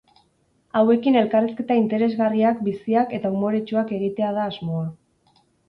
[0.79, 4.85] Hauekin elkarrizketa interesgarriak, biziak eta umoretsuak egitea da asmoa.